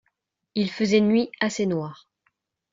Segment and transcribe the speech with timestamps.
[0.55, 2.09] Il faisait nuit assez noire.